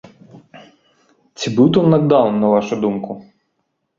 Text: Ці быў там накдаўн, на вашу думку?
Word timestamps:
Ці 1.37 1.51
быў 1.59 1.67
там 1.77 1.85
накдаўн, 1.95 2.33
на 2.45 2.51
вашу 2.53 2.75
думку? 2.87 3.11